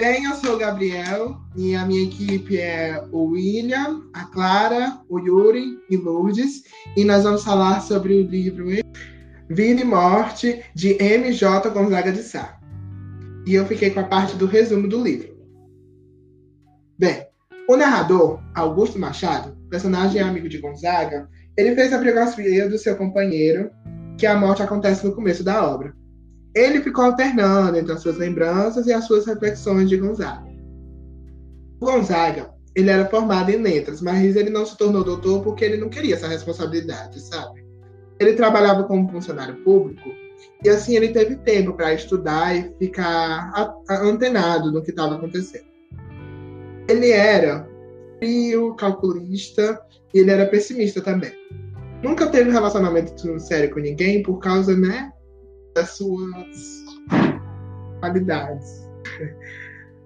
Bem, 0.00 0.26
eu 0.26 0.36
sou 0.36 0.54
o 0.54 0.58
Gabriel 0.58 1.40
e 1.56 1.74
a 1.74 1.84
minha 1.84 2.04
equipe 2.04 2.56
é 2.56 3.02
o 3.10 3.30
William, 3.30 4.04
a 4.14 4.26
Clara, 4.26 5.00
o 5.08 5.18
Yuri 5.18 5.76
e 5.90 5.96
Lourdes. 5.96 6.62
E 6.96 7.02
nós 7.02 7.24
vamos 7.24 7.42
falar 7.42 7.80
sobre 7.80 8.14
o 8.14 8.22
livro 8.22 8.66
Vida 9.50 9.80
e 9.80 9.84
Morte, 9.84 10.62
de 10.72 10.96
M.J. 11.02 11.68
Gonzaga 11.70 12.12
de 12.12 12.22
Sá. 12.22 12.60
E 13.44 13.54
eu 13.54 13.66
fiquei 13.66 13.90
com 13.90 13.98
a 13.98 14.04
parte 14.04 14.36
do 14.36 14.46
resumo 14.46 14.86
do 14.86 15.02
livro. 15.02 15.36
Bem, 16.96 17.26
o 17.68 17.76
narrador, 17.76 18.40
Augusto 18.54 19.00
Machado, 19.00 19.58
personagem 19.68 20.22
amigo 20.22 20.48
de 20.48 20.58
Gonzaga, 20.58 21.28
ele 21.56 21.74
fez 21.74 21.92
a 21.92 21.98
biografia 21.98 22.68
do 22.68 22.78
seu 22.78 22.94
companheiro, 22.94 23.68
que 24.16 24.26
a 24.26 24.38
morte 24.38 24.62
acontece 24.62 25.04
no 25.04 25.12
começo 25.12 25.42
da 25.42 25.68
obra. 25.68 25.92
Ele 26.58 26.82
ficou 26.82 27.04
alternando 27.04 27.78
entre 27.78 27.92
as 27.92 28.00
suas 28.00 28.16
lembranças 28.16 28.88
e 28.88 28.92
as 28.92 29.04
suas 29.04 29.24
reflexões 29.26 29.88
de 29.88 29.96
Gonzaga. 29.96 30.44
O 31.80 31.86
Gonzaga, 31.86 32.50
ele 32.74 32.90
era 32.90 33.06
formado 33.06 33.50
em 33.50 33.62
letras, 33.62 34.02
mas 34.02 34.34
ele 34.34 34.50
não 34.50 34.66
se 34.66 34.76
tornou 34.76 35.04
doutor 35.04 35.40
porque 35.44 35.64
ele 35.64 35.76
não 35.76 35.88
queria 35.88 36.16
essa 36.16 36.26
responsabilidade, 36.26 37.20
sabe? 37.20 37.64
Ele 38.18 38.32
trabalhava 38.32 38.82
como 38.82 39.08
funcionário 39.08 39.62
público 39.62 40.10
e 40.64 40.68
assim 40.68 40.96
ele 40.96 41.10
teve 41.10 41.36
tempo 41.36 41.74
para 41.74 41.94
estudar 41.94 42.56
e 42.56 42.74
ficar 42.76 43.52
antenado 43.88 44.72
no 44.72 44.82
que 44.82 44.90
estava 44.90 45.14
acontecendo. 45.14 45.68
Ele 46.88 47.12
era 47.12 47.68
frio, 48.18 48.74
calculista 48.74 49.80
e 50.12 50.18
ele 50.18 50.32
era 50.32 50.46
pessimista 50.46 51.00
também. 51.00 51.30
Nunca 52.02 52.26
teve 52.26 52.50
relacionamento 52.50 53.38
sério 53.38 53.70
com 53.72 53.78
ninguém 53.78 54.24
por 54.24 54.40
causa, 54.40 54.76
né, 54.76 55.12
das 55.78 55.90
suas 55.90 56.84
qualidades, 58.00 58.90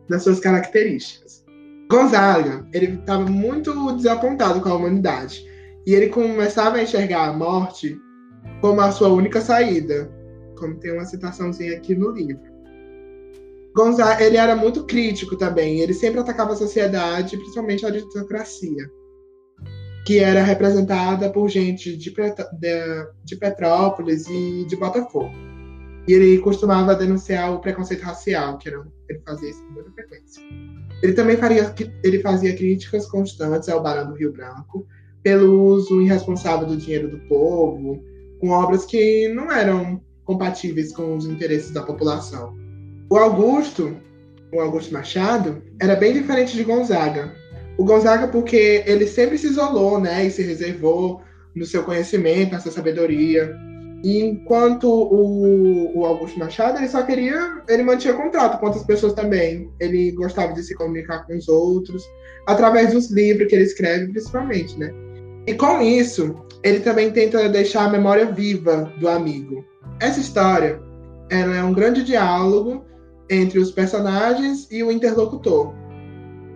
das 0.08 0.22
suas 0.22 0.38
características. 0.38 1.44
Gonzaga, 1.90 2.66
ele 2.72 2.98
estava 2.98 3.24
muito 3.24 3.92
desapontado 3.92 4.60
com 4.60 4.68
a 4.68 4.74
humanidade 4.74 5.46
e 5.86 5.94
ele 5.94 6.08
começava 6.08 6.76
a 6.76 6.82
enxergar 6.82 7.28
a 7.28 7.32
morte 7.32 7.98
como 8.60 8.80
a 8.80 8.92
sua 8.92 9.08
única 9.08 9.40
saída, 9.40 10.10
como 10.58 10.78
tem 10.78 10.92
uma 10.92 11.04
citaçãozinha 11.04 11.76
aqui 11.76 11.94
no 11.94 12.10
livro. 12.10 12.52
Gonzaga, 13.74 14.22
ele 14.22 14.36
era 14.36 14.54
muito 14.54 14.84
crítico 14.84 15.36
também, 15.36 15.80
ele 15.80 15.94
sempre 15.94 16.20
atacava 16.20 16.52
a 16.52 16.56
sociedade, 16.56 17.38
principalmente 17.38 17.86
a 17.86 17.88
aristocracia, 17.88 18.90
que 20.04 20.18
era 20.18 20.42
representada 20.42 21.30
por 21.30 21.48
gente 21.48 21.96
de, 21.96 22.10
de, 22.10 23.06
de 23.24 23.36
Petrópolis 23.36 24.26
e 24.28 24.66
de 24.66 24.76
Botafogo. 24.76 25.52
E 26.06 26.12
ele 26.12 26.38
costumava 26.38 26.94
denunciar 26.94 27.52
o 27.52 27.60
preconceito 27.60 28.02
racial, 28.02 28.58
que 28.58 28.68
era, 28.68 28.82
ele 29.08 29.20
fazia 29.24 29.50
isso 29.50 29.64
com 29.66 29.72
muita 29.74 29.90
frequência. 29.92 30.42
Ele 31.02 31.12
também 31.12 31.36
faria, 31.36 31.74
ele 32.02 32.20
fazia 32.20 32.56
críticas 32.56 33.06
constantes 33.06 33.68
ao 33.68 33.82
Barão 33.82 34.08
do 34.08 34.14
Rio 34.14 34.32
Branco 34.32 34.86
pelo 35.22 35.62
uso 35.62 36.00
irresponsável 36.00 36.66
do 36.66 36.76
dinheiro 36.76 37.08
do 37.08 37.18
povo, 37.28 38.02
com 38.40 38.50
obras 38.50 38.84
que 38.84 39.28
não 39.28 39.52
eram 39.52 40.00
compatíveis 40.24 40.92
com 40.92 41.16
os 41.16 41.26
interesses 41.26 41.70
da 41.70 41.82
população. 41.82 42.56
O 43.10 43.16
Augusto, 43.16 43.96
o 44.52 44.60
Augusto 44.60 44.92
Machado, 44.92 45.62
era 45.80 45.94
bem 45.94 46.12
diferente 46.12 46.56
de 46.56 46.64
Gonzaga. 46.64 47.32
O 47.78 47.84
Gonzaga 47.84 48.28
porque 48.28 48.82
ele 48.86 49.06
sempre 49.06 49.38
se 49.38 49.46
isolou, 49.46 50.00
né, 50.00 50.26
e 50.26 50.30
se 50.30 50.42
reservou 50.42 51.22
no 51.54 51.64
seu 51.64 51.84
conhecimento, 51.84 52.52
na 52.52 52.60
sua 52.60 52.72
sabedoria. 52.72 53.54
Enquanto 54.04 54.88
o, 54.88 55.98
o 55.98 56.04
Augusto 56.04 56.38
Machado, 56.38 56.78
ele 56.78 56.88
só 56.88 57.02
queria, 57.02 57.62
ele 57.68 57.84
mantinha 57.84 58.14
contato 58.14 58.58
com 58.58 58.66
outras 58.66 58.84
pessoas 58.84 59.12
também. 59.12 59.70
Ele 59.78 60.10
gostava 60.12 60.52
de 60.52 60.62
se 60.62 60.74
comunicar 60.74 61.24
com 61.26 61.36
os 61.36 61.48
outros, 61.48 62.02
através 62.46 62.92
dos 62.92 63.10
livros 63.10 63.48
que 63.48 63.54
ele 63.54 63.64
escreve, 63.64 64.08
principalmente, 64.08 64.76
né? 64.78 64.92
E 65.46 65.54
com 65.54 65.80
isso, 65.80 66.34
ele 66.64 66.80
também 66.80 67.10
tenta 67.12 67.48
deixar 67.48 67.84
a 67.84 67.90
memória 67.90 68.26
viva 68.26 68.92
do 68.98 69.08
amigo. 69.08 69.64
Essa 70.00 70.20
história 70.20 70.80
ela 71.30 71.56
é 71.56 71.62
um 71.62 71.72
grande 71.72 72.02
diálogo 72.02 72.84
entre 73.30 73.58
os 73.58 73.70
personagens 73.70 74.68
e 74.70 74.82
o 74.82 74.90
interlocutor. 74.90 75.72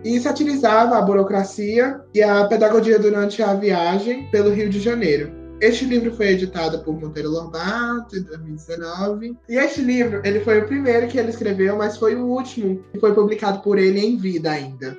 E 0.03 0.19
satirizava 0.19 0.97
a 0.97 1.01
burocracia 1.01 1.99
e 2.13 2.21
a 2.21 2.45
pedagogia 2.45 2.99
durante 2.99 3.41
a 3.41 3.53
viagem 3.53 4.29
pelo 4.29 4.51
Rio 4.51 4.69
de 4.69 4.79
Janeiro. 4.79 5.36
Este 5.59 5.85
livro 5.85 6.13
foi 6.15 6.27
editado 6.27 6.83
por 6.83 6.99
Monteiro 6.99 7.29
Lobato 7.29 8.15
em 8.15 8.21
2019. 8.21 9.35
E 9.49 9.55
este 9.55 9.81
livro, 9.81 10.21
ele 10.23 10.39
foi 10.41 10.59
o 10.59 10.67
primeiro 10.67 11.07
que 11.07 11.17
ele 11.17 11.29
escreveu, 11.29 11.75
mas 11.75 11.97
foi 11.97 12.15
o 12.15 12.27
último 12.27 12.83
que 12.91 12.99
foi 12.99 13.13
publicado 13.15 13.59
por 13.61 13.79
ele 13.79 13.99
em 13.99 14.17
vida 14.17 14.51
ainda. 14.51 14.95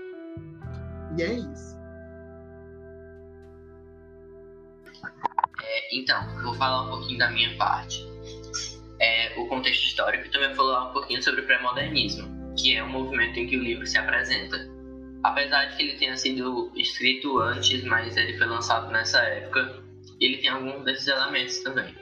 E 1.17 1.23
é 1.23 1.33
isso. 1.35 1.79
É, 5.63 5.97
então, 5.97 6.43
vou 6.43 6.55
falar 6.55 6.87
um 6.87 6.89
pouquinho 6.91 7.19
da 7.21 7.31
minha 7.31 7.57
parte. 7.57 8.05
É, 9.01 9.39
o 9.39 9.47
contexto 9.47 9.85
histórico 9.85 10.27
e 10.27 10.31
também 10.31 10.49
vou 10.49 10.57
falar 10.57 10.91
um 10.91 10.93
pouquinho 10.93 11.23
sobre 11.23 11.43
o 11.43 11.47
pré-modernismo, 11.47 12.29
que 12.59 12.75
é 12.75 12.83
um 12.83 12.89
movimento 12.89 13.39
em 13.39 13.47
que 13.47 13.57
o 13.57 13.63
livro 13.63 13.87
se 13.87 13.97
apresenta. 13.97 14.69
Apesar 15.23 15.67
de 15.67 15.77
que 15.77 15.83
ele 15.85 15.99
tenha 15.99 16.17
sido 16.17 16.73
escrito 16.75 17.39
antes, 17.39 17.85
mas 17.85 18.17
ele 18.17 18.37
foi 18.37 18.47
lançado 18.49 18.91
nessa 18.91 19.21
época, 19.21 19.87
ele 20.21 20.39
tem 20.39 20.51
alguns 20.51 20.85
desses 20.85 21.07
elementos 21.07 21.59
também. 21.61 21.95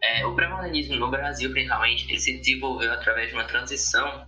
É, 0.00 0.24
o 0.26 0.34
pré-modernismo 0.34 0.96
no 0.96 1.10
Brasil, 1.10 1.50
principalmente, 1.50 2.08
ele 2.08 2.20
se 2.20 2.38
desenvolveu 2.38 2.92
através 2.92 3.28
de 3.28 3.34
uma 3.34 3.44
transição 3.44 4.24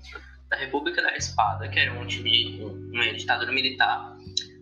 da 0.48 0.56
República 0.56 1.00
da 1.00 1.16
Espada, 1.16 1.68
que 1.68 1.78
era 1.78 1.92
um 1.92 2.06
tipo 2.06 2.24
de 2.24 2.60
uma 2.92 3.12
ditadura 3.12 3.52
militar, 3.52 4.16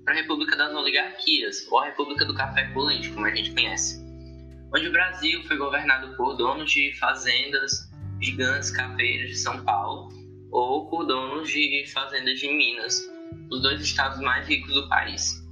para 0.04 0.14
a 0.14 0.16
República 0.16 0.56
das 0.56 0.74
Oligarquias, 0.74 1.66
ou 1.70 1.80
a 1.80 1.86
República 1.86 2.24
do 2.24 2.34
Café 2.34 2.64
Político, 2.72 3.14
como 3.14 3.26
a 3.26 3.34
gente 3.34 3.52
conhece. 3.52 4.06
Onde 4.74 4.88
o 4.88 4.92
Brasil 4.92 5.42
foi 5.44 5.56
governado 5.56 6.14
por 6.16 6.36
donos 6.36 6.70
de 6.70 6.94
fazendas 6.98 7.90
gigantes 8.20 8.70
cafeiras 8.70 9.30
de 9.30 9.36
São 9.36 9.64
Paulo, 9.64 10.08
ou 10.50 10.90
por 10.90 11.06
donos 11.06 11.48
de 11.50 11.84
fazendas 11.92 12.38
de 12.38 12.48
Minas, 12.48 13.02
os 13.50 13.62
dois 13.62 13.80
estados 13.80 14.20
mais 14.20 14.46
ricos 14.46 14.72
do 14.74 14.88
país. 14.88 15.42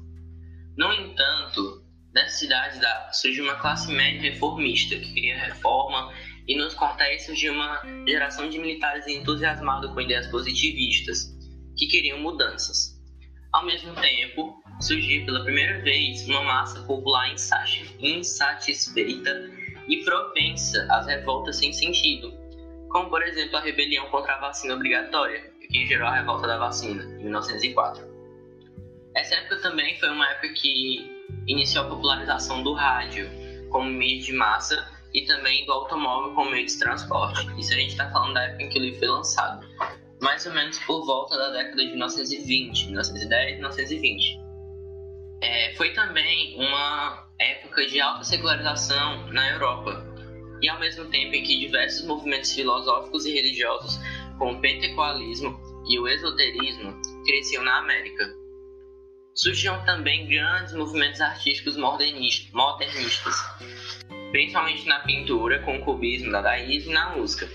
No 0.77 0.93
entanto, 0.93 1.76
Nessa 2.17 2.39
cidade 2.39 2.81
da, 2.81 3.13
surgiu 3.13 3.45
uma 3.45 3.57
classe 3.57 3.93
média 3.93 4.23
reformista 4.23 4.97
que 4.97 5.13
queria 5.13 5.37
reforma 5.37 6.15
e 6.49 6.57
nos 6.57 6.75
quartéis 6.75 7.27
surgiu 7.27 7.53
uma 7.53 7.83
geração 8.09 8.49
de 8.49 8.59
militares 8.59 9.07
entusiasmados 9.07 9.93
com 9.93 10.01
ideias 10.01 10.27
positivistas 10.29 11.27
que 11.77 11.87
queriam 11.87 12.19
mudanças. 12.19 12.99
Ao 13.53 13.67
mesmo 13.67 13.95
tempo, 13.97 14.63
surgiu 14.81 15.27
pela 15.27 15.45
primeira 15.45 15.83
vez 15.83 16.27
uma 16.27 16.43
massa 16.43 16.81
popular 16.85 17.31
insatisfeita 18.01 19.51
e 19.87 20.03
propensa 20.03 20.87
às 20.91 21.07
revoltas 21.07 21.59
sem 21.59 21.71
sentido, 21.71 22.33
como 22.89 23.11
por 23.11 23.23
exemplo 23.23 23.59
a 23.59 23.61
rebelião 23.61 24.09
contra 24.09 24.37
a 24.37 24.41
vacina 24.41 24.75
obrigatória, 24.75 25.53
que 25.71 25.87
gerou 25.87 26.09
a 26.09 26.15
revolta 26.15 26.47
da 26.47 26.57
vacina, 26.57 27.03
em 27.03 27.25
1904. 27.25 28.03
Essa 29.15 29.35
época 29.35 29.61
também 29.61 30.01
foi 30.01 30.09
uma 30.09 30.27
época 30.31 30.49
que 30.55 31.15
iniciou 31.47 31.85
a 31.85 31.89
popularização 31.89 32.63
do 32.63 32.73
rádio 32.73 33.29
como 33.71 33.91
meio 33.91 34.21
de 34.21 34.33
massa 34.33 34.87
e 35.13 35.23
também 35.23 35.65
do 35.65 35.73
automóvel 35.73 36.35
como 36.35 36.51
meio 36.51 36.67
de 36.67 36.79
transporte. 36.79 37.47
Isso 37.59 37.73
a 37.73 37.77
gente 37.77 37.91
está 37.91 38.11
falando 38.11 38.35
da 38.35 38.43
época 38.43 38.63
em 38.65 38.69
que 38.69 38.79
o 38.79 38.83
livro 38.83 38.99
foi 38.99 39.09
lançado, 39.09 39.67
mais 40.21 40.45
ou 40.47 40.53
menos 40.53 40.79
por 40.81 41.05
volta 41.05 41.37
da 41.37 41.51
década 41.51 41.83
de 41.83 41.91
1920, 41.91 42.87
1910 42.87 43.53
1920. 43.57 44.39
É, 45.43 45.75
foi 45.75 45.93
também 45.93 46.57
uma 46.59 47.29
época 47.39 47.87
de 47.87 48.01
alta 48.01 48.25
secularização 48.25 49.27
na 49.33 49.51
Europa, 49.51 50.05
e 50.63 50.69
ao 50.69 50.81
mesmo 50.81 51.05
tempo 51.07 51.35
em 51.35 51.43
que 51.43 51.59
diversos 51.59 52.07
movimentos 52.07 52.53
filosóficos 52.53 53.27
e 53.27 53.33
religiosos, 53.33 53.99
como 54.39 54.53
o 54.53 54.61
pentecostalismo 54.61 55.59
e 55.89 55.99
o 55.99 56.09
esoterismo, 56.09 57.01
cresciam 57.25 57.63
na 57.63 57.79
América 57.79 58.25
surgiram 59.37 59.85
também 59.85 60.27
grandes 60.27 60.73
movimentos 60.73 61.21
artísticos 61.21 61.77
modernistas, 61.77 63.35
principalmente 64.33 64.87
na 64.87 65.01
pintura, 65.01 65.61
com 65.61 65.77
o 65.77 65.85
cubismo, 65.85 66.33
dadaísmo 66.33 66.91
e 66.91 66.95
na 66.95 67.11
música. 67.11 67.49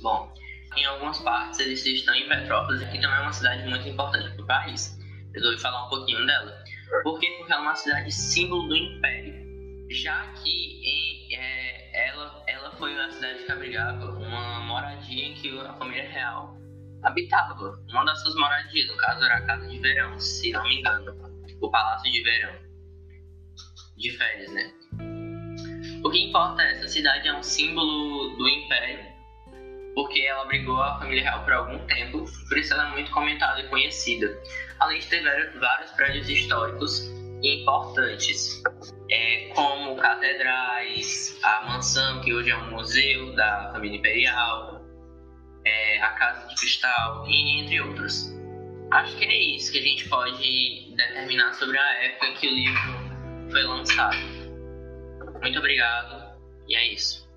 Bom, 0.00 0.32
em 0.76 0.84
algumas 0.84 1.18
partes 1.18 1.58
eles 1.58 1.84
estão 1.84 2.14
em 2.14 2.28
Petrópolis, 2.28 2.80
que 2.88 3.00
também 3.00 3.18
é 3.18 3.20
uma 3.20 3.32
cidade 3.32 3.68
muito 3.68 3.88
importante 3.88 4.30
para 4.34 4.42
o 4.42 4.46
país. 4.46 4.96
Vou 5.42 5.58
falar 5.58 5.86
um 5.86 5.88
pouquinho 5.88 6.24
dela. 6.24 6.64
Por 7.02 7.18
quê? 7.18 7.34
Porque 7.38 7.52
ela 7.52 7.62
é 7.62 7.64
uma 7.64 7.74
cidade 7.74 8.12
símbolo 8.12 8.68
do 8.68 8.76
Império. 8.76 9.34
Já 9.90 10.32
que 10.34 10.80
em, 10.82 11.34
é, 11.34 12.08
ela, 12.08 12.44
ela 12.46 12.70
foi 12.76 12.94
uma 12.94 13.10
cidade 13.10 13.44
que 13.44 13.52
abrigava 13.52 14.06
uma 14.12 14.60
moradia 14.60 15.26
em 15.26 15.34
que 15.34 15.58
a 15.58 15.72
família 15.74 16.08
real 16.08 16.56
habitava. 17.04 17.78
Uma 17.90 18.04
das 18.04 18.20
suas 18.22 18.34
moradias, 18.34 18.88
no 18.88 18.96
caso 18.96 19.24
era 19.24 19.36
a 19.36 19.46
Casa 19.46 19.68
de 19.68 19.78
Verão, 19.78 20.18
se 20.18 20.50
não 20.50 20.62
me 20.64 20.80
engano. 20.80 21.14
O 21.60 21.70
Palácio 21.70 22.10
de 22.10 22.22
Verão. 22.22 22.54
De 23.96 24.10
férias, 24.10 24.52
né? 24.52 24.72
O 26.02 26.10
que 26.10 26.28
importa 26.28 26.62
é 26.62 26.72
essa 26.72 26.88
cidade 26.88 27.28
é 27.28 27.34
um 27.34 27.42
símbolo 27.42 28.36
do 28.36 28.48
Império 28.48 29.14
porque 29.94 30.20
ela 30.22 30.42
abrigou 30.42 30.82
a 30.82 30.98
família 30.98 31.22
real 31.22 31.44
por 31.44 31.52
algum 31.52 31.78
tempo, 31.86 32.24
por 32.48 32.58
isso 32.58 32.74
ela 32.74 32.88
é 32.88 32.90
muito 32.92 33.10
comentada 33.12 33.60
e 33.60 33.68
conhecida, 33.68 34.36
além 34.80 34.98
de 34.98 35.06
ter 35.06 35.22
vários 35.58 35.90
prédios 35.92 36.28
históricos 36.28 37.00
importantes, 37.42 38.62
é, 39.10 39.50
como 39.54 39.96
catedrais, 39.96 41.38
a 41.42 41.66
mansão, 41.66 42.20
que 42.22 42.32
hoje 42.32 42.50
é 42.50 42.56
um 42.56 42.70
museu 42.70 43.34
da 43.34 43.70
família 43.72 43.98
imperial, 43.98 44.73
é, 45.64 46.00
a 46.00 46.08
Casa 46.10 46.46
de 46.48 46.54
Cristal, 46.54 47.26
e 47.28 47.60
entre 47.60 47.80
outros. 47.80 48.32
Acho 48.90 49.16
que 49.16 49.24
é 49.24 49.56
isso 49.56 49.72
que 49.72 49.78
a 49.78 49.82
gente 49.82 50.08
pode 50.08 50.94
determinar 50.96 51.52
sobre 51.54 51.78
a 51.78 52.04
época 52.04 52.32
que 52.34 52.46
o 52.46 52.50
livro 52.50 53.50
foi 53.50 53.62
lançado. 53.62 54.16
Muito 55.40 55.58
obrigado, 55.58 56.38
e 56.68 56.74
é 56.74 56.92
isso. 56.92 57.28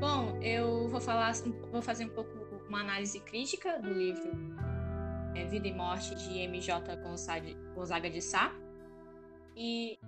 Bom, 0.00 0.38
eu 0.42 0.88
vou 0.88 1.00
falar, 1.00 1.32
vou 1.70 1.80
fazer 1.80 2.06
um 2.06 2.10
pouco 2.10 2.30
uma 2.68 2.80
análise 2.80 3.20
crítica 3.20 3.78
do 3.80 3.92
livro 3.92 4.30
é, 5.34 5.44
Vida 5.44 5.68
e 5.68 5.72
Morte 5.72 6.14
de 6.14 6.38
M.J. 6.40 6.96
Gonzaga 7.74 8.10
de 8.10 8.20
Sá. 8.20 8.52
E 9.56 9.98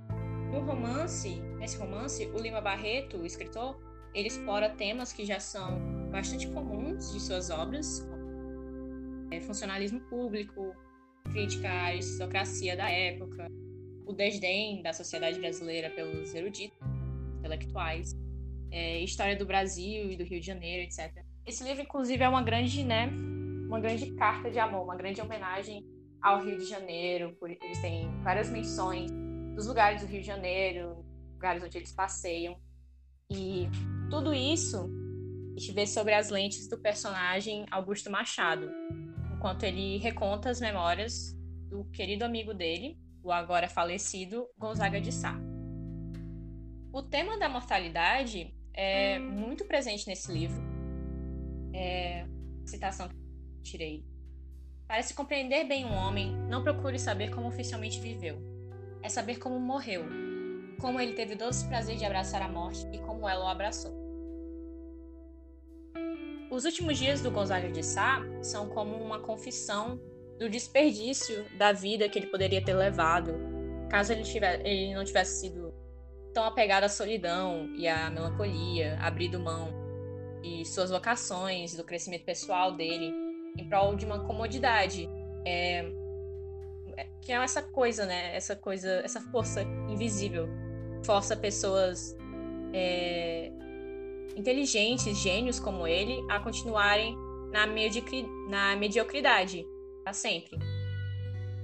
no 0.51 0.61
romance, 0.61 1.41
nesse 1.59 1.77
romance, 1.79 2.27
o 2.27 2.39
Lima 2.39 2.61
Barreto, 2.61 3.19
o 3.19 3.27
escritor, 3.27 3.81
ele 4.15 4.29
explora 4.29 4.69
temas 4.71 5.13
que 5.13 5.25
já 5.25 5.39
são 5.39 5.96
bastante 6.17 6.49
comuns 6.49 7.13
de 7.13 7.21
suas 7.21 7.51
obras, 7.51 8.01
como 8.01 9.29
é, 9.31 9.39
funcionalismo 9.39 10.01
público, 10.09 10.75
crítica 11.31 11.69
à 11.69 11.85
aristocracia 11.89 12.75
da 12.75 12.89
época, 12.89 13.47
o 14.07 14.15
desdém 14.15 14.81
da 14.83 14.95
sociedade 14.95 15.39
brasileira 15.39 15.91
pelos 15.91 16.35
eruditos, 16.35 16.79
intelectuais, 17.39 18.17
é, 18.71 19.01
história 19.01 19.37
do 19.37 19.45
Brasil 19.45 20.11
e 20.11 20.17
do 20.17 20.25
Rio 20.25 20.41
de 20.41 20.47
Janeiro, 20.47 20.85
etc. 20.85 21.23
Esse 21.45 21.63
livro, 21.65 21.83
inclusive, 21.83 22.25
é 22.25 22.29
uma 22.29 22.43
grande, 22.43 22.83
né, 22.83 23.11
uma 23.69 23.79
grande 23.79 24.11
carta 24.15 24.51
de 24.51 24.59
amor, 24.59 24.85
uma 24.85 24.97
grande 24.97 25.21
homenagem 25.21 25.85
ao 26.23 26.43
Rio 26.43 26.57
de 26.57 26.65
Janeiro. 26.65 27.37
Por, 27.39 27.51
eles 27.51 27.79
têm 27.83 28.09
várias 28.23 28.49
menções 28.49 29.11
dos 29.55 29.67
lugares 29.67 30.01
do 30.01 30.07
Rio 30.07 30.23
de 30.23 30.27
Janeiro, 30.27 31.05
lugares 31.35 31.63
onde 31.63 31.77
eles 31.77 31.93
passeiam. 31.93 32.57
E 33.31 33.69
tudo 34.09 34.33
isso 34.33 34.89
vê 35.73 35.87
sobre 35.87 36.13
as 36.13 36.31
lentes 36.31 36.69
do 36.69 36.79
personagem 36.79 37.65
Augusto 37.71 38.11
Machado, 38.11 38.71
enquanto 39.35 39.63
ele 39.63 39.97
reconta 39.99 40.51
as 40.51 40.61
memórias 40.61 41.35
do 41.69 41.85
querido 41.87 42.25
amigo 42.25 42.53
dele, 42.53 42.99
o 43.23 43.33
agora 43.33 43.69
falecido 43.69 44.47
Gonzaga 44.59 45.01
de 45.01 45.11
Sá. 45.11 45.35
O 46.93 47.03
tema 47.03 47.39
da 47.39 47.49
mortalidade 47.49 48.55
é 48.73 49.19
muito 49.19 49.65
presente 49.65 50.07
nesse 50.07 50.31
livro. 50.31 50.63
É, 51.75 52.27
citação 52.65 53.09
tirei. 53.63 54.05
Para 54.87 55.03
se 55.03 55.15
compreender 55.15 55.65
bem 55.65 55.85
um 55.85 55.93
homem, 55.93 56.37
não 56.49 56.63
procure 56.63 56.99
saber 56.99 57.31
como 57.31 57.49
oficialmente 57.49 58.01
viveu. 58.01 58.39
É 59.03 59.09
saber 59.09 59.39
como 59.39 59.59
morreu, 59.59 60.05
como 60.81 61.01
ele 61.01 61.15
teve 61.15 61.35
o 61.35 61.39
doce 61.39 61.67
prazer 61.67 61.97
de 61.97 62.05
abraçar 62.05 62.43
a 62.43 62.49
morte 62.49 62.87
e 62.93 62.99
como 62.99 63.29
ela 63.29 63.47
o 63.47 63.49
abraçou. 63.49 64.06
Os 66.51 66.65
últimos 66.65 66.99
dias 66.99 67.21
do 67.21 67.31
Gonzaga 67.31 67.71
de 67.71 67.83
Sá 67.83 68.23
são 68.41 68.69
como 68.69 68.97
uma 68.97 69.21
confissão 69.21 70.01
do 70.39 70.49
desperdício 70.49 71.45
da 71.57 71.73
vida 71.73 72.09
que 72.09 72.19
ele 72.19 72.27
poderia 72.27 72.63
ter 72.63 72.75
levado, 72.75 73.35
caso 73.89 74.13
ele, 74.13 74.23
tivesse, 74.23 74.63
ele 74.67 74.95
não 74.95 75.05
tivesse 75.05 75.41
sido 75.41 75.75
tão 76.33 76.45
apegado 76.45 76.85
à 76.85 76.89
solidão 76.89 77.73
e 77.77 77.89
à 77.89 78.11
melancolia, 78.11 78.99
abrido 79.01 79.41
mão 79.41 79.73
de 80.43 80.65
suas 80.65 80.91
vocações, 80.91 81.75
do 81.75 81.83
crescimento 81.83 82.25
pessoal 82.25 82.73
dele 82.73 83.13
em 83.59 83.69
prol 83.69 83.97
de 83.97 84.05
uma 84.05 84.21
comodidade. 84.21 85.09
É, 85.47 85.85
que 87.21 87.33
é 87.33 87.37
essa 87.37 87.63
coisa, 87.63 88.07
né? 88.07 88.37
Essa 88.37 88.55
coisa, 88.55 89.01
essa 89.05 89.21
força 89.21 89.63
invisível. 89.89 90.49
Força 91.05 91.37
pessoas 91.37 92.17
é, 92.73 93.51
inteligentes, 94.35 95.19
gênios 95.19 95.59
como 95.61 95.87
ele, 95.87 96.25
a 96.29 96.41
continuarem 96.41 97.17
na, 97.53 97.67
mediocri 97.67 98.27
na 98.49 98.77
mediocridade 98.77 99.65
para 100.03 100.13
sempre. 100.13 100.59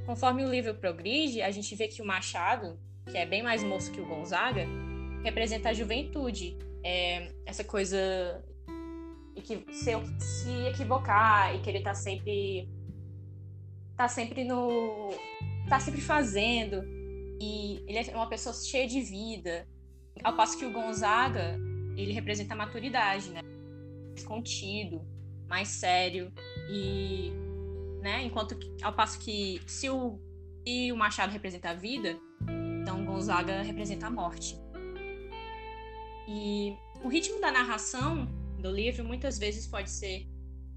Conforme 0.06 0.44
o 0.44 0.50
livro 0.50 0.74
progride, 0.74 1.42
a 1.42 1.50
gente 1.50 1.74
vê 1.74 1.88
que 1.88 2.02
o 2.02 2.04
Machado, 2.04 2.78
que 3.10 3.16
é 3.16 3.24
bem 3.24 3.42
mais 3.42 3.62
moço 3.62 3.90
que 3.92 4.00
o 4.00 4.06
Gonzaga, 4.06 4.66
representa 5.22 5.70
a 5.70 5.72
juventude. 5.72 6.56
É, 6.84 7.32
essa 7.46 7.62
coisa 7.62 8.42
equi 9.36 9.64
se, 9.72 9.92
se 10.18 10.50
equivocar 10.68 11.54
e 11.54 11.60
querer 11.60 11.78
estar 11.78 11.90
tá 11.90 11.94
sempre 11.94 12.68
tá 13.96 14.08
sempre 14.08 14.44
no 14.44 15.10
tá 15.68 15.78
sempre 15.78 16.00
fazendo 16.00 16.82
e 17.40 17.84
ele 17.86 17.98
é 17.98 18.16
uma 18.16 18.28
pessoa 18.28 18.54
cheia 18.54 18.86
de 18.86 19.00
vida 19.00 19.66
ao 20.22 20.34
passo 20.34 20.58
que 20.58 20.64
o 20.64 20.72
Gonzaga 20.72 21.58
ele 21.96 22.12
representa 22.12 22.54
a 22.54 22.56
maturidade 22.56 23.30
né? 23.30 23.40
Mais 24.10 24.24
contido 24.24 25.04
mais 25.48 25.68
sério. 25.68 26.32
E 26.70 27.32
né 28.00 28.22
enquanto 28.22 28.56
que, 28.56 28.82
ao 28.82 28.92
passo 28.92 29.18
que 29.18 29.60
se 29.66 29.88
o 29.90 30.18
e 30.64 30.92
o 30.92 30.96
Machado 30.96 31.32
representa 31.32 31.70
a 31.70 31.74
vida 31.74 32.16
então 32.82 33.04
Gonzaga 33.04 33.62
representa 33.62 34.08
a 34.08 34.10
morte. 34.10 34.58
E 36.28 36.74
o 37.02 37.08
ritmo 37.08 37.40
da 37.40 37.50
narração 37.50 38.26
do 38.58 38.70
livro 38.70 39.04
muitas 39.04 39.38
vezes 39.38 39.66
pode 39.66 39.90
ser 39.90 40.26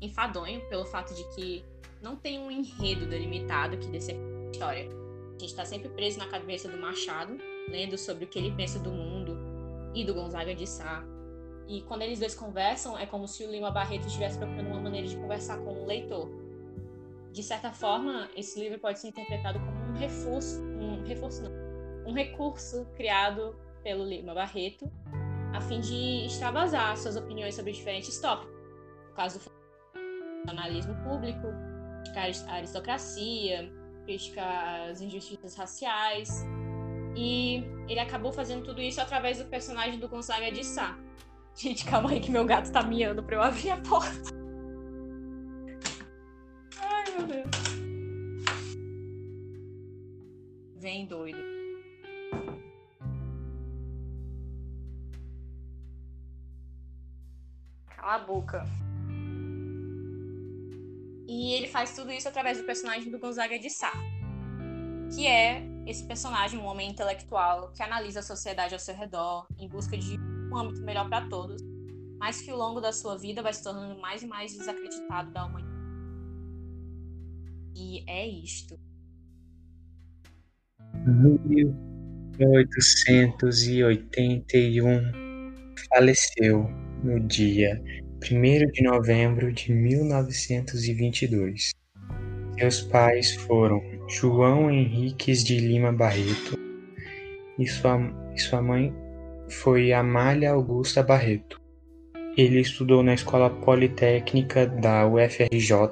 enfadonho 0.02 0.62
pelo 0.70 0.86
fato 0.86 1.14
de 1.14 1.24
que 1.36 1.64
não 2.02 2.16
tem 2.16 2.40
um 2.40 2.52
enredo 2.52 3.08
delimitado 3.08 3.78
que 3.78 3.88
desse 3.88 4.12
a 4.12 4.52
história. 4.52 4.88
A 4.88 5.40
gente 5.40 5.46
está 5.46 5.66
sempre 5.66 5.90
preso 5.90 6.18
na 6.18 6.28
cabeça 6.28 6.70
do 6.70 6.78
Machado, 6.78 7.38
lendo 7.70 7.98
sobre 7.98 8.26
o 8.26 8.28
que 8.28 8.40
ele 8.40 8.52
pensa 8.52 8.80
do 8.80 8.92
mundo 8.92 9.15
e 9.96 10.06
do 10.06 10.14
Gonzaga 10.14 10.54
de 10.54 10.68
Sá. 10.68 11.04
E 11.68 11.82
quando 11.84 12.04
eles 12.04 12.20
dois 12.20 12.36
conversam, 12.36 12.98
é 12.98 13.06
como 13.08 13.28
se 13.28 13.44
o 13.44 13.50
Lima 13.50 13.72
Barreto 13.72 14.06
estivesse 14.06 14.38
procurando 14.38 14.68
uma 14.68 14.82
maneira 14.82 15.08
de 15.08 15.16
conversar 15.18 15.58
com 15.60 15.84
o 15.84 15.86
leitor. 15.86 16.30
De 17.32 17.42
certa 17.42 17.72
forma, 17.72 18.30
esse 18.36 18.60
livro 18.60 18.78
pode 18.80 19.00
ser 19.00 19.08
interpretado 19.08 19.60
como 19.60 19.72
um 19.72 19.94
reforço, 19.94 20.62
um 20.62 21.04
reforço 21.04 21.42
não, 21.42 21.52
um 22.06 22.14
recurso 22.14 22.86
criado 22.96 23.56
pelo 23.84 24.04
Lima 24.04 24.34
Barreto 24.34 24.92
a 25.56 25.62
fim 25.62 25.80
de 25.80 26.26
extravasar 26.26 26.98
suas 26.98 27.16
opiniões 27.16 27.56
sobre 27.56 27.72
diferentes 27.72 28.20
tópicos. 28.20 28.54
No 29.08 29.16
caso 29.16 29.40
do 29.40 29.46
funcionalismo 30.44 30.94
público, 31.04 31.48
à 32.48 32.54
aristocracia, 32.56 33.72
crítica 34.06 34.44
às 34.90 35.02
injustiças 35.02 35.56
raciais. 35.56 36.44
E 37.16 37.64
ele 37.88 38.00
acabou 38.00 38.34
fazendo 38.34 38.64
tudo 38.64 38.82
isso 38.82 39.00
através 39.00 39.38
do 39.38 39.46
personagem 39.46 40.00
do 40.00 40.10
Gonzaga 40.10 40.52
de 40.52 40.64
Sá. 40.64 40.98
Gente, 41.56 41.86
calma 41.86 42.12
aí 42.12 42.20
que 42.20 42.30
meu 42.30 42.46
gato 42.46 42.70
tá 42.72 42.84
miando 42.84 43.24
pra 43.24 43.38
eu 43.38 43.42
abrir 43.42 43.70
a 43.70 43.78
porta. 43.78 44.30
Ai, 46.82 47.12
meu 47.12 47.28
Deus. 47.28 47.46
Vem 50.76 51.06
doido. 51.06 51.40
Cala 57.88 58.16
a 58.16 58.20
boca. 58.20 58.66
E 61.28 61.54
ele 61.54 61.68
faz 61.68 61.96
tudo 61.96 62.12
isso 62.12 62.28
através 62.28 62.58
do 62.58 62.66
personagem 62.66 63.10
do 63.10 63.18
Gonzaga 63.18 63.58
de 63.58 63.70
Sá, 63.70 63.92
que 65.14 65.28
é 65.28 65.62
esse 65.86 66.04
personagem, 66.06 66.58
um 66.60 66.66
homem 66.66 66.90
intelectual 66.90 67.72
que 67.72 67.84
analisa 67.84 68.22
a 68.22 68.24
sociedade 68.24 68.74
ao 68.74 68.80
seu 68.80 68.96
redor 68.96 69.46
em 69.58 69.68
busca 69.68 69.98
de 69.98 70.18
um 70.52 70.58
âmbito 70.58 70.82
melhor 70.82 71.08
para 71.08 71.28
todos, 71.28 71.62
mas 72.18 72.42
que 72.42 72.50
ao 72.50 72.58
longo 72.58 72.82
da 72.82 72.92
sua 72.92 73.16
vida 73.18 73.44
vai 73.44 73.54
se 73.54 73.64
tornando 73.64 74.02
mais 74.02 74.24
e 74.24 74.28
mais 74.28 74.54
desacreditado 74.54 75.32
da 75.32 75.46
humanidade. 75.46 75.76
E 77.76 78.04
é 78.10 78.28
isto. 78.28 78.80
1881 82.40 85.02
faleceu 85.90 86.68
no 87.04 87.20
dia 87.20 87.80
1 88.24 88.72
de 88.72 88.82
novembro 88.82 89.54
de 89.54 89.72
1922. 89.72 91.76
Seus 92.58 92.82
pais 92.84 93.36
foram 93.36 93.95
João 94.08 94.70
Henriques 94.70 95.44
de 95.44 95.58
Lima 95.58 95.92
Barreto 95.92 96.58
e 97.58 97.66
sua, 97.66 98.00
e 98.36 98.40
sua 98.40 98.62
mãe 98.62 98.94
foi 99.50 99.92
Amália 99.92 100.52
Augusta 100.52 101.02
Barreto. 101.02 101.60
Ele 102.38 102.60
estudou 102.60 103.02
na 103.02 103.16
Escola 103.16 103.50
Politécnica 103.50 104.68
da 104.68 105.08
UFRJ 105.08 105.92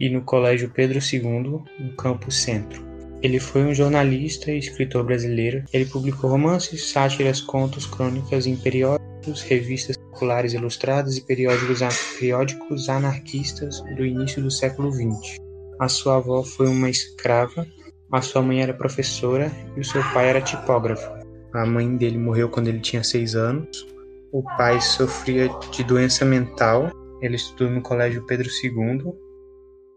e 0.00 0.08
no 0.08 0.22
Colégio 0.22 0.70
Pedro 0.70 0.98
II, 0.98 1.60
no 1.78 1.96
Campo 1.98 2.30
Centro. 2.30 2.82
Ele 3.22 3.38
foi 3.38 3.64
um 3.64 3.74
jornalista 3.74 4.50
e 4.50 4.58
escritor 4.58 5.04
brasileiro. 5.04 5.64
Ele 5.72 5.84
publicou 5.84 6.30
romances, 6.30 6.90
sátiras, 6.90 7.42
contos, 7.42 7.86
crônicas 7.86 8.46
em 8.46 8.56
periódicos 8.56 9.42
revistas 9.42 9.96
populares 9.96 10.54
ilustradas 10.54 11.18
e 11.18 11.20
periódicos, 11.20 11.80
periódicos 12.18 12.88
anarquistas 12.88 13.82
do 13.96 14.04
início 14.04 14.42
do 14.42 14.50
século 14.50 14.90
XX. 14.90 15.43
A 15.84 15.88
sua 15.90 16.16
avó 16.16 16.42
foi 16.42 16.66
uma 16.66 16.88
escrava, 16.88 17.66
a 18.10 18.22
sua 18.22 18.40
mãe 18.40 18.62
era 18.62 18.72
professora 18.72 19.52
e 19.76 19.80
o 19.80 19.84
seu 19.84 20.02
pai 20.14 20.30
era 20.30 20.40
tipógrafo. 20.40 21.06
A 21.52 21.66
mãe 21.66 21.94
dele 21.98 22.16
morreu 22.16 22.48
quando 22.48 22.68
ele 22.68 22.80
tinha 22.80 23.04
seis 23.04 23.34
anos. 23.34 23.86
O 24.32 24.42
pai 24.56 24.80
sofria 24.80 25.46
de 25.70 25.84
doença 25.84 26.24
mental. 26.24 26.90
Ele 27.20 27.36
estudou 27.36 27.68
no 27.68 27.82
Colégio 27.82 28.24
Pedro 28.24 28.48
II, 28.48 29.12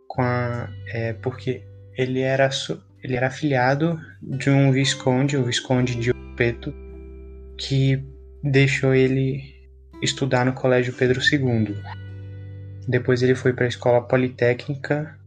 com 0.10 0.22
a, 0.22 0.68
é, 0.88 1.14
porque 1.14 1.64
ele 1.98 2.20
era, 2.20 2.50
ele 3.02 3.16
era 3.16 3.28
afiliado 3.28 3.98
de 4.22 4.50
um 4.50 4.74
visconde, 4.74 5.38
o 5.38 5.46
visconde 5.46 5.96
de 5.96 6.12
Opeto, 6.12 6.74
que 7.58 8.04
deixou 8.44 8.94
ele 8.94 9.42
estudar 10.04 10.46
no 10.46 10.52
Colégio 10.52 10.92
Pedro 10.92 11.22
II. 11.22 11.78
Depois 12.90 13.24
ele 13.24 13.36
foi 13.36 13.54
para 13.54 13.64
a 13.64 13.70
escola 13.70 14.02
politécnica, 14.02 15.18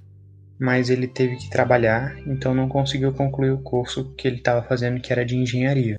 mas 0.61 0.91
ele 0.91 1.09
teve 1.09 1.37
que 1.37 1.49
trabalhar, 1.49 2.15
então 2.27 2.55
não 2.55 2.69
conseguiu 2.69 3.15
concluir 3.15 3.51
o 3.51 3.63
curso 3.63 4.13
que 4.15 4.29
ele 4.29 4.37
estava 4.37 4.63
fazendo, 4.63 5.01
que 5.01 5.11
era 5.11 5.25
de 5.25 5.35
engenharia. 5.35 5.99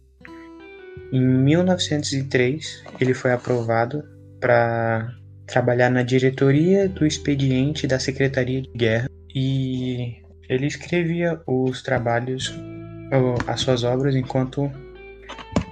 Em 1.11 1.19
1903, 1.19 2.83
ele 2.99 3.15
foi 3.15 3.31
aprovado 3.31 4.03
para 4.39 5.15
trabalhar 5.47 5.89
na 5.89 6.03
diretoria 6.03 6.87
do 6.87 7.05
expediente 7.05 7.87
da 7.87 7.99
Secretaria 7.99 8.61
de 8.61 8.69
Guerra 8.69 9.09
e 9.33 10.21
ele 10.47 10.67
escrevia 10.67 11.41
os 11.47 11.81
trabalhos, 11.81 12.53
as 13.47 13.61
suas 13.61 13.83
obras, 13.83 14.15
enquanto 14.15 14.71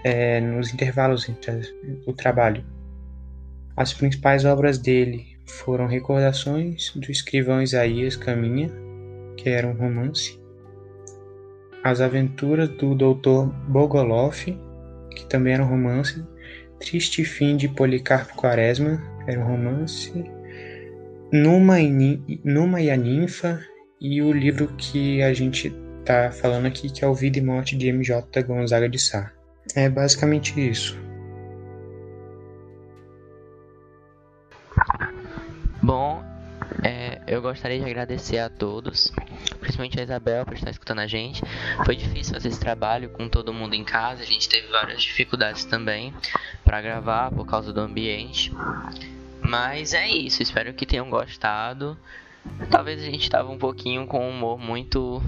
é, 0.03 0.41
nos 0.41 0.73
intervalos 0.73 1.29
entre 1.29 1.61
o 2.07 2.13
trabalho. 2.13 2.65
As 3.77 3.93
principais 3.93 4.45
obras 4.45 4.79
dele 4.79 5.28
foram 5.49 5.87
Recordações 5.87 6.91
do 6.95 7.11
escrivão 7.11 7.61
Isaías 7.61 8.15
Caminha, 8.15 8.69
que 9.35 9.49
era 9.49 9.67
um 9.67 9.73
romance, 9.73 10.39
As 11.83 12.01
Aventuras 12.01 12.69
do 12.69 12.95
Dr. 12.95 13.51
Bogoloff, 13.67 14.57
que 15.15 15.25
também 15.27 15.53
era 15.53 15.63
um 15.63 15.67
romance, 15.67 16.23
Triste 16.79 17.25
Fim 17.25 17.57
de 17.57 17.67
Policarpo 17.67 18.35
Quaresma, 18.35 19.01
era 19.27 19.39
um 19.39 19.45
romance, 19.45 20.11
Numa 21.31 21.79
e, 21.79 22.41
Numa 22.43 22.81
e 22.81 22.89
a 22.89 22.97
Ninfa, 22.97 23.59
e 23.99 24.21
o 24.21 24.31
livro 24.31 24.67
que 24.77 25.21
a 25.21 25.33
gente 25.33 25.73
tá 26.05 26.31
falando 26.31 26.65
aqui, 26.65 26.89
que 26.89 27.03
é 27.03 27.07
o 27.07 27.13
Vida 27.13 27.37
e 27.37 27.41
Morte 27.41 27.75
de 27.75 27.91
MJ 27.91 28.41
Gonzaga 28.43 28.89
de 28.89 28.97
Sá. 28.97 29.31
É 29.75 29.89
basicamente 29.89 30.59
isso. 30.59 31.08
Bom, 35.89 36.23
é, 36.83 37.19
eu 37.25 37.41
gostaria 37.41 37.79
de 37.79 37.83
agradecer 37.83 38.37
a 38.37 38.47
todos, 38.47 39.11
principalmente 39.59 39.99
a 39.99 40.03
Isabel 40.03 40.45
por 40.45 40.53
estar 40.53 40.69
escutando 40.69 40.99
a 40.99 41.07
gente. 41.07 41.41
Foi 41.83 41.95
difícil 41.95 42.35
fazer 42.35 42.49
esse 42.49 42.59
trabalho 42.59 43.09
com 43.09 43.27
todo 43.27 43.51
mundo 43.51 43.73
em 43.73 43.83
casa, 43.83 44.21
a 44.21 44.25
gente 44.25 44.47
teve 44.47 44.67
várias 44.67 45.01
dificuldades 45.01 45.65
também 45.65 46.13
para 46.63 46.79
gravar 46.79 47.31
por 47.31 47.43
causa 47.47 47.73
do 47.73 47.81
ambiente. 47.81 48.53
Mas 49.41 49.95
é 49.95 50.07
isso, 50.07 50.43
espero 50.43 50.75
que 50.75 50.85
tenham 50.85 51.09
gostado. 51.09 51.97
Talvez 52.69 53.01
a 53.01 53.05
gente 53.05 53.23
estava 53.23 53.49
um 53.49 53.57
pouquinho 53.57 54.05
com 54.05 54.23
um 54.23 54.29
humor 54.29 54.59
muito 54.59 55.23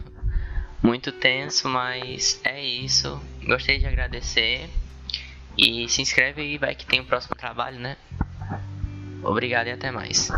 muito 0.83 1.11
tenso, 1.11 1.67
mas 1.69 2.39
é 2.43 2.63
isso. 2.63 3.19
Gostei 3.47 3.79
de 3.79 3.87
agradecer. 3.87 4.69
E 5.57 5.89
se 5.89 6.03
inscreve 6.03 6.43
aí, 6.43 6.59
vai 6.59 6.75
que 6.75 6.85
tem 6.85 6.99
o 6.99 7.05
próximo 7.05 7.35
trabalho, 7.35 7.79
né? 7.79 7.97
Obrigado 9.23 9.67
e 9.67 9.71
até 9.71 9.91
mais. 9.91 10.29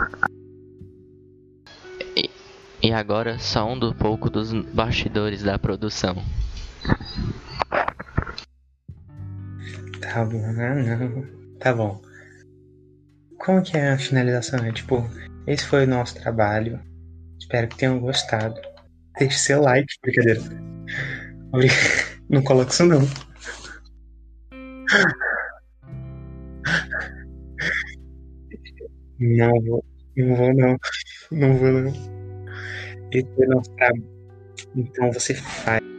E, 2.15 2.29
e 2.81 2.91
agora 2.91 3.39
só 3.39 3.71
um 3.71 3.77
do 3.77 3.93
pouco 3.95 4.29
dos 4.29 4.51
bastidores 4.51 5.41
da 5.41 5.57
produção. 5.57 6.23
Tá 10.01 10.25
bom, 10.25 10.43
ah, 10.45 10.75
não. 10.75 11.25
Tá 11.59 11.73
bom. 11.73 12.01
Como 13.37 13.61
que 13.61 13.77
é 13.77 13.91
a 13.91 13.97
finalização? 13.97 14.63
É 14.65 14.71
tipo, 14.71 15.09
esse 15.47 15.65
foi 15.65 15.85
o 15.85 15.87
nosso 15.87 16.15
trabalho. 16.15 16.79
Espero 17.39 17.67
que 17.67 17.77
tenham 17.77 17.99
gostado. 17.99 18.59
Deixe 19.17 19.37
seu 19.37 19.61
like, 19.61 19.87
brincadeira. 20.01 20.41
Não 22.29 22.41
coloque 22.41 22.71
isso 22.71 22.85
não. 22.85 23.01
Não 29.23 29.53
vou, 29.61 29.85
não 30.17 30.35
vou 30.35 30.53
não. 30.53 30.77
Não 31.31 31.57
vou 31.57 31.71
não. 31.71 31.93
É 33.13 33.45
nosso 33.45 33.71
trabalho. 33.71 34.03
Então 34.75 35.13
você 35.13 35.33
faz. 35.33 35.92